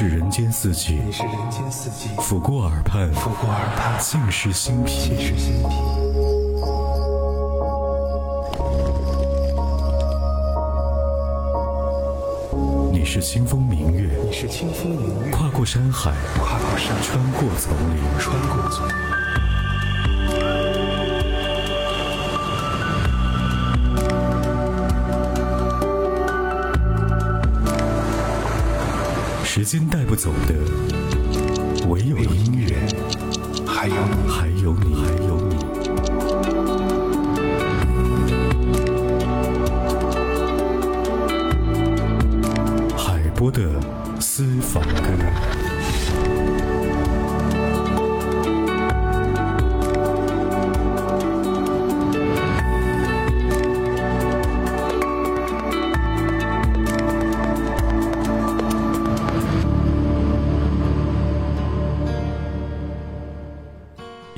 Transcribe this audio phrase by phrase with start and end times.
[0.00, 5.74] 是人间四季，你是人间四季，抚过耳畔，抚过耳畔，尽是心脾，尽是心脾。
[12.90, 19.19] 你是清风明月，你是清风明月，跨过山海，跨过山，穿过丛林，穿过丛林。
[29.52, 30.54] 时间带不走的，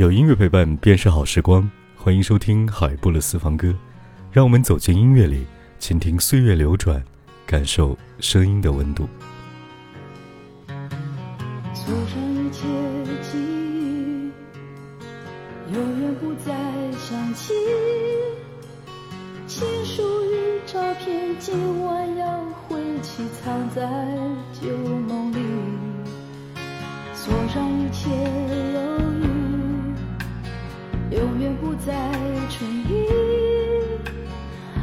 [0.00, 3.74] 有音乐陪伴便是好时光，欢迎收听海波的私房歌，
[4.32, 5.44] 让我们走进音乐里，
[5.78, 7.04] 倾听岁月流转，
[7.44, 9.06] 感受声音的温度。
[11.74, 12.66] 所剩一切
[13.20, 14.32] 记忆，
[15.74, 16.54] 永远不再
[16.92, 17.52] 想起。
[19.46, 23.86] 情书与照片，今晚要回去藏在
[24.62, 25.36] 旧梦里。
[27.12, 28.08] 锁上一切
[31.70, 31.92] 不再
[32.48, 33.06] 存疑，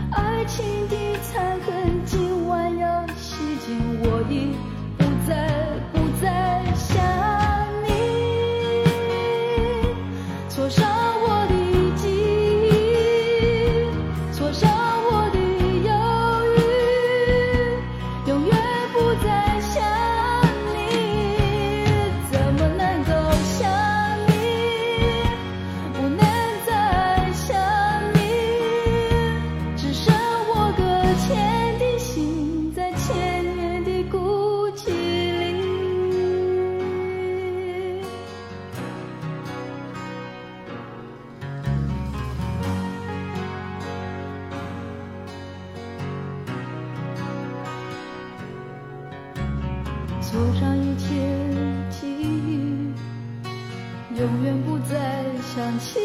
[0.09, 1.96] 爱情的残痕
[50.29, 51.07] 锁上一切
[51.89, 52.91] 记忆。
[54.19, 55.23] 永远不再
[55.55, 56.01] 想起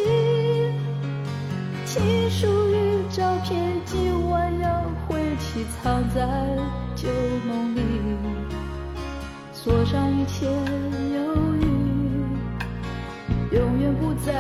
[1.85, 6.21] 情书与照片，今晚要回去藏在
[6.95, 7.09] 旧
[7.49, 7.81] 梦里，
[9.53, 11.67] 锁上一切犹豫，
[13.57, 14.33] 永远不再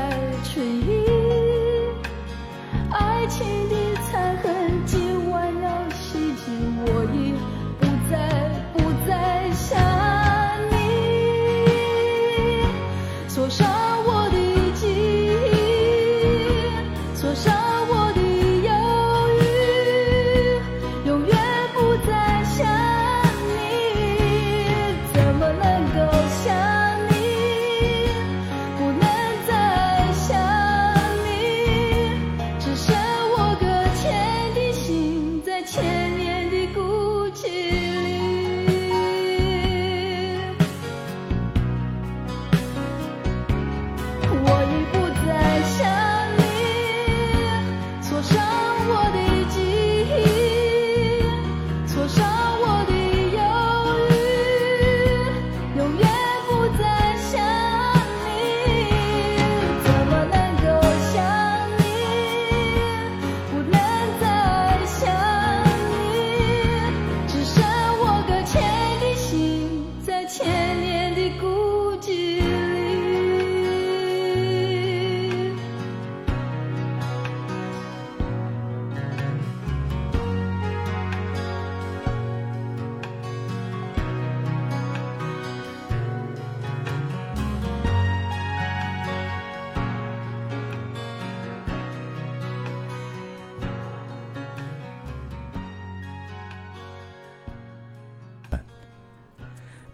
[0.44, 1.02] 存疑，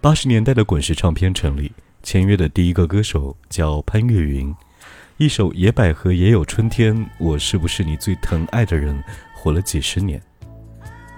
[0.09, 1.71] 八十年代的滚石唱片成立，
[2.03, 4.55] 签约的第一个歌手叫潘越云。
[5.19, 9.05] 一首《野百合也有春天》，我是不是你最疼爱的人？
[9.35, 10.19] 活了几十年。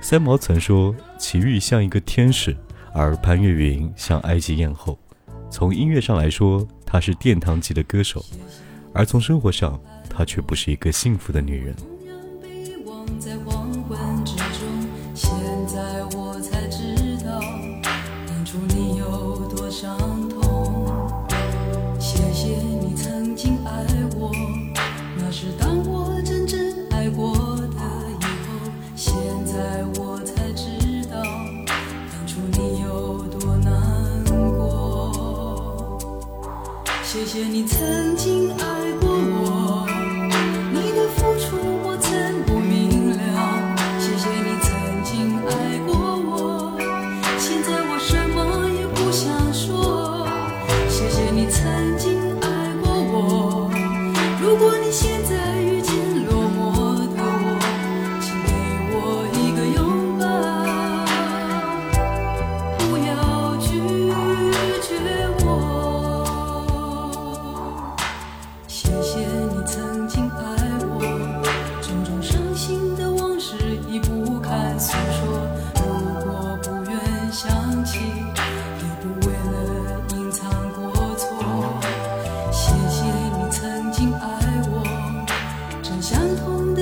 [0.01, 2.57] 三毛曾说，奇遇像一个天使，
[2.93, 4.99] 而潘越云像埃及艳后。
[5.53, 8.19] 从音乐上来说，她是殿堂级的歌手；
[8.93, 11.77] 而从生活上，她却不是一个幸福的女人。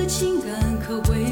[0.08, 1.27] 情感可贵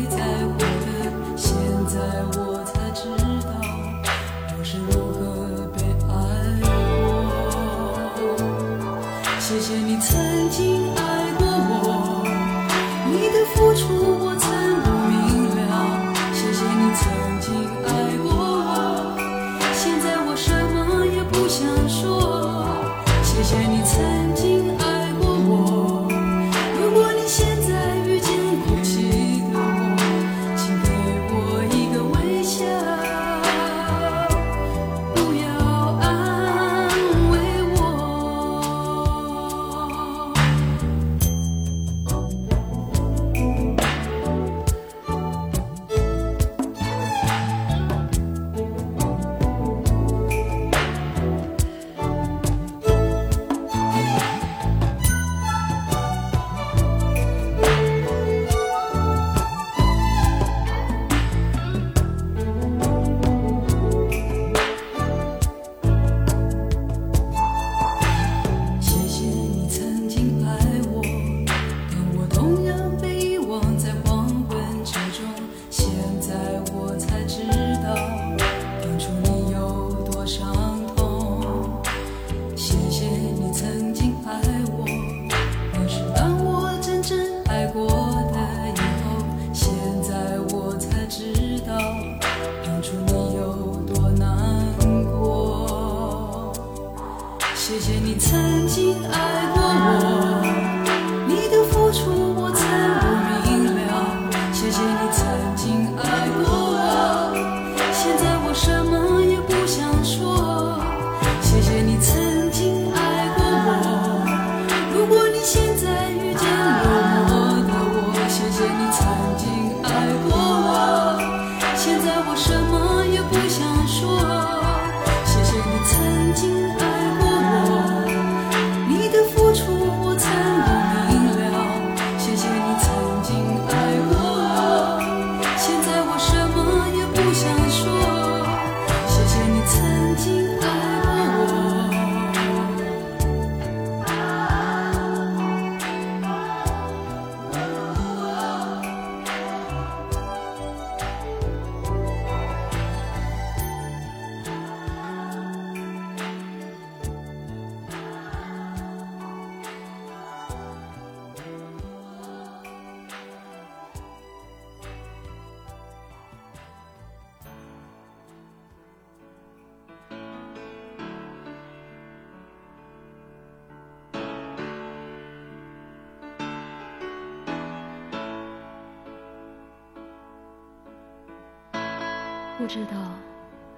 [182.59, 182.93] 不知道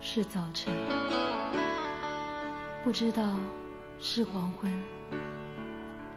[0.01, 0.73] 是早晨
[2.85, 3.23] 不知道
[3.99, 4.73] 是黄昏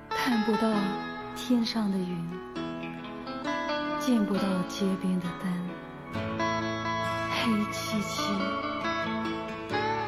[0.10, 0.72] 看不到
[1.36, 2.52] 天上的云
[4.00, 5.72] 见不到街边的灯
[7.32, 8.24] 黑漆漆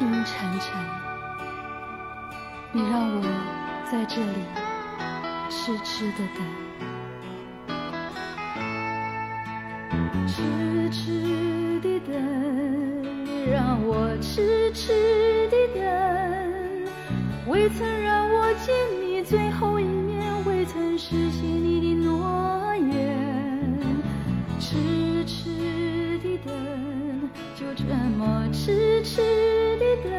[0.00, 1.04] 阴沉沉。
[2.76, 3.22] 你让我
[3.90, 4.44] 在这里
[5.48, 6.73] 痴痴的等。
[10.36, 10.42] 痴
[10.90, 12.12] 痴的等，
[13.52, 14.92] 让我痴痴
[15.48, 15.80] 的等，
[17.46, 23.78] 未曾让我见你最后一面，未曾实现你的诺言，
[24.58, 26.52] 痴痴的等，
[27.54, 27.84] 就这
[28.18, 29.22] 么痴痴
[29.78, 30.12] 的等，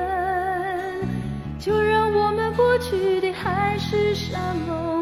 [1.60, 4.95] 就让我们过去的海誓山盟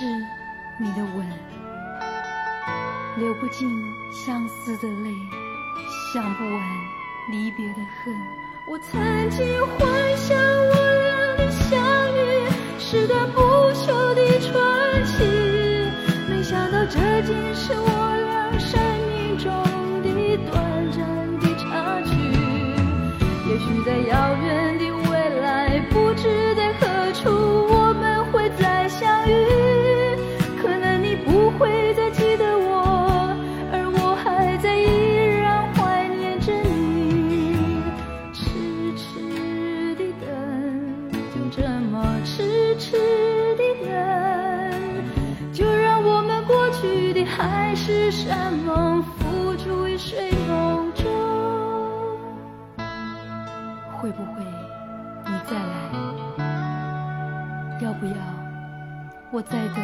[0.00, 0.06] 是
[0.78, 1.28] 你的吻，
[3.18, 3.68] 流不尽
[4.10, 5.14] 相思的泪，
[6.10, 6.62] 想不完
[7.30, 8.16] 离别的恨。
[8.66, 11.78] 我曾经幻想我俩的相
[12.14, 13.42] 遇是段不
[13.74, 15.22] 朽的传奇，
[16.30, 17.99] 没想到这竟是我
[59.40, 59.82] 我在等？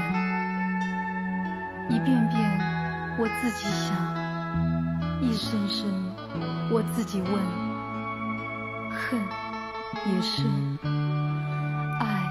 [1.88, 2.38] 一遍遍
[3.18, 3.96] 我自己想，
[5.22, 5.88] 一声声
[6.70, 7.32] 我自己问。
[8.92, 9.18] 恨
[10.04, 10.44] 也深，
[11.98, 12.22] 爱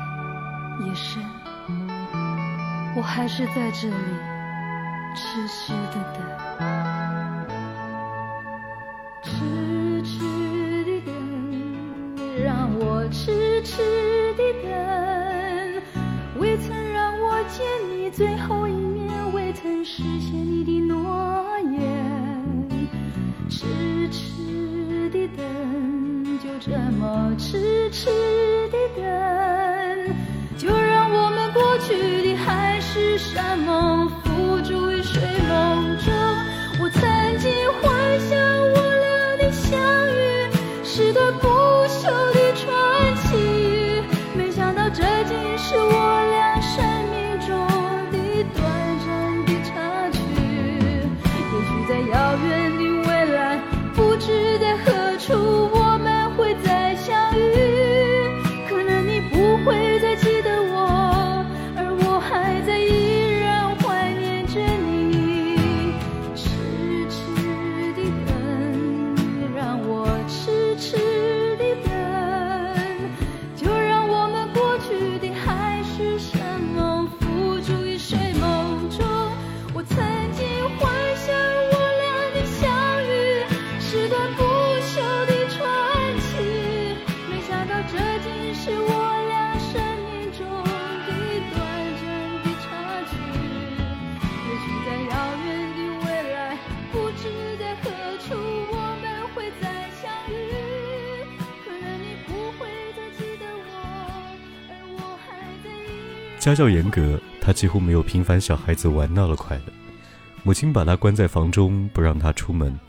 [0.85, 1.23] 也深，
[2.95, 3.95] 我还是在这里
[5.15, 6.94] 痴痴的等。
[26.65, 28.44] 这么痴痴。
[106.45, 109.63] 家教严格，他几乎没有平凡小孩子玩闹的快乐。
[110.43, 112.79] 母亲把他关在房中，不让他出门。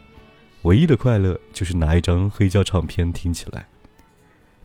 [0.64, 3.66] 唯一的快乐就是拿一张黑胶唱片听起来。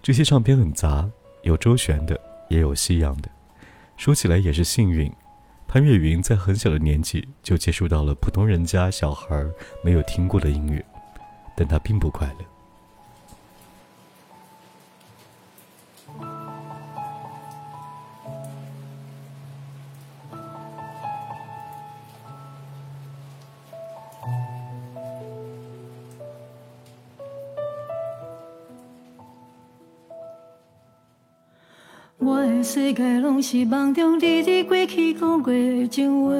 [0.03, 1.09] 这些唱片很杂，
[1.43, 2.19] 有周璇的，
[2.49, 3.29] 也有西洋的。
[3.95, 5.09] 说起来也是幸运，
[5.69, 9.41] 潘越云在很小的年纪就接触到了普通人家小孩
[9.85, 10.83] 没有听过的音乐，
[11.55, 12.50] 但他并不快乐。
[33.01, 35.51] 界拢是梦中你伫过去讲过
[35.89, 36.31] 情话，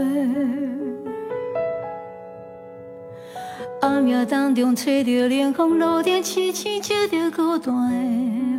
[3.82, 7.89] 暗夜当中找着冷风路顶，痴痴照着孤单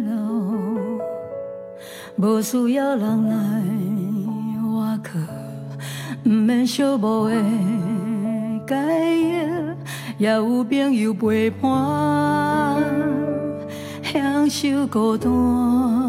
[0.04, 0.98] 的路，
[2.16, 3.62] 无需要人来
[4.74, 5.20] 瓦靠，
[6.26, 7.36] 毋免寂寞的
[8.66, 8.74] 解
[9.28, 9.46] 药，
[10.18, 12.82] 也有朋友陪伴，
[14.02, 16.01] 享受孤单。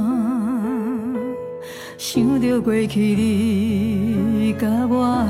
[2.14, 5.26] 想到过去你甲我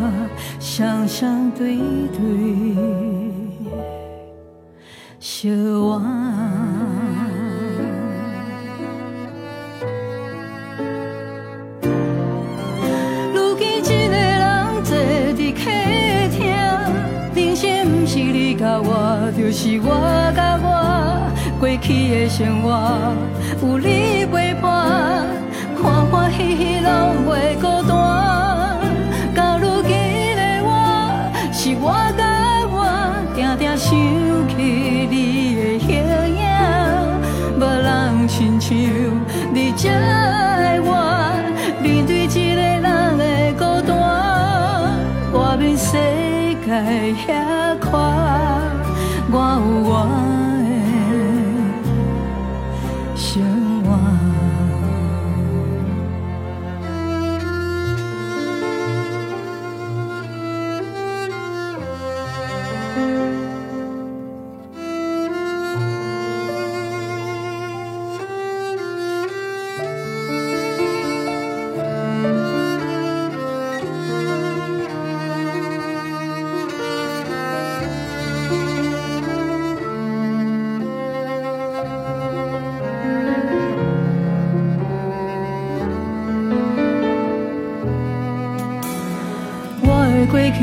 [0.60, 1.78] 双双对
[2.12, 2.20] 对
[5.18, 6.02] 相偎。
[13.34, 14.94] 如今一个人坐
[15.38, 15.62] 伫客
[16.36, 16.52] 厅，
[17.34, 19.88] 人生不是你甲我，就是我
[20.36, 20.68] 甲我。
[21.62, 22.68] 过去的生活
[23.62, 25.26] 有你陪伴，
[26.14, 27.98] 欢喜喜拢袂孤单。
[29.34, 29.92] 到如今
[30.36, 30.70] 的我，
[31.52, 32.22] 是我甲
[32.70, 32.78] 我，
[33.34, 33.90] 定定想
[34.48, 34.54] 起
[35.10, 35.90] 你的形
[36.38, 36.46] 影，
[37.60, 38.78] 无人亲像
[39.52, 39.90] 你这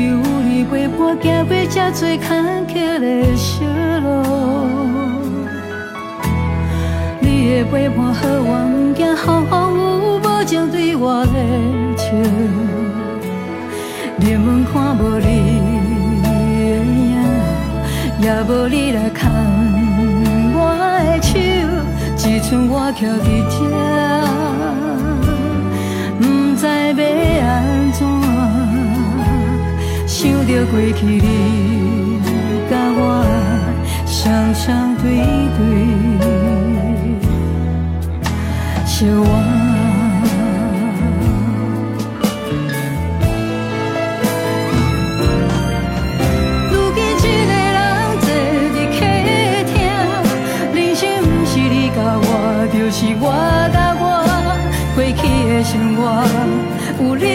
[0.07, 0.09] 有
[0.41, 2.27] 你陪伴，行过这多坎
[2.67, 3.05] 坷的
[3.35, 3.49] 小
[4.03, 4.07] 路。
[7.19, 9.79] 你的陪伴，好我不惊风风雨，
[10.23, 11.33] 无情对我热
[11.97, 12.03] 情。
[14.17, 15.25] 连问看无你
[16.23, 16.25] 的
[16.59, 17.13] 影，
[18.21, 19.19] 也无你来牵
[20.53, 21.29] 我的手，
[22.15, 23.59] 只剩我徛伫这，
[26.19, 26.21] 不
[26.55, 27.80] 知要安。
[30.21, 32.21] 想着过去你
[32.69, 33.25] 甲我
[34.05, 35.03] 双双对
[35.57, 35.59] 对
[38.85, 39.25] 相偎。
[46.69, 47.81] 如今一个人
[48.21, 48.23] 坐
[48.75, 49.01] 伫客
[49.73, 49.73] 厅，
[50.75, 52.29] 人生不是你甲我，
[52.71, 53.25] 就是我
[53.73, 54.05] 甲我。
[54.93, 55.19] 过去
[55.49, 55.99] 的生活
[56.99, 57.25] 有你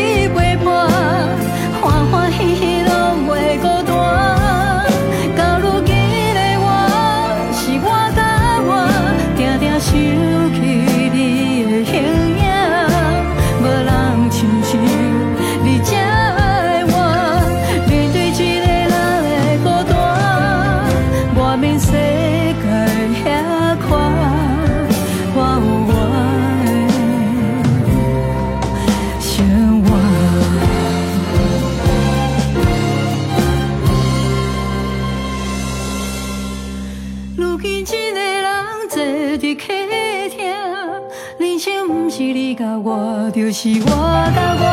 [43.47, 43.87] 就是我
[44.35, 44.65] 甲我。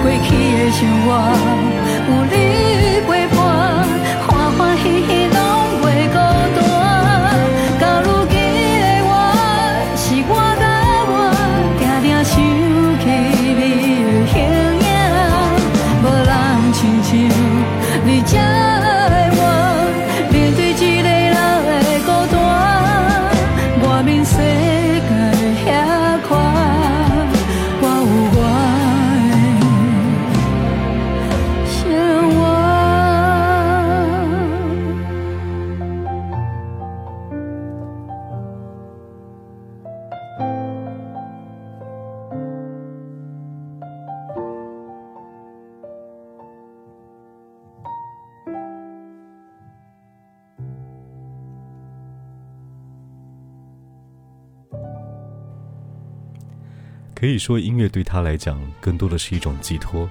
[0.00, 1.08] 过去的生活
[2.06, 2.49] 有你
[57.20, 60.08] 可以说，音乐对他来讲更多的是一种寄托。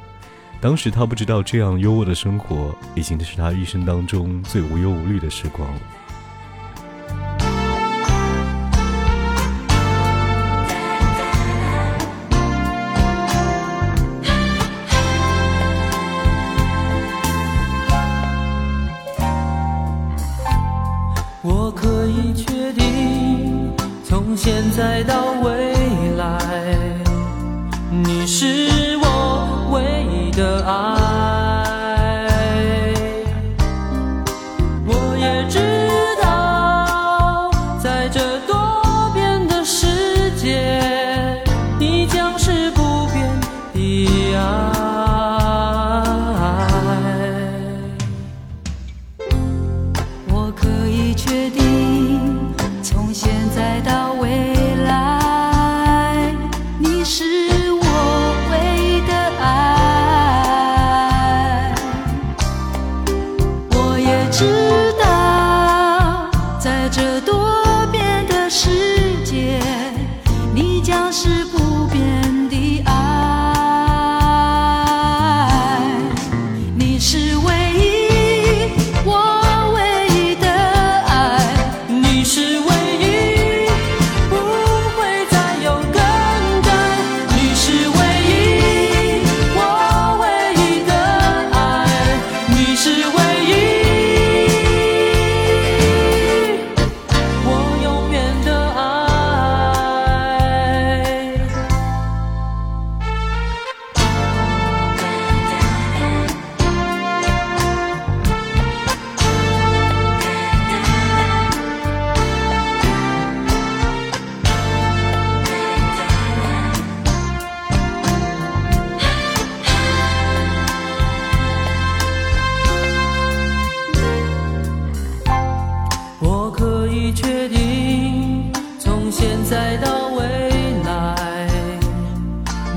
[0.62, 5.82] 当时他不知道，这样优渥的生活已经是他一生当中最无忧无虑的时光了。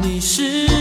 [0.03, 0.72] 你是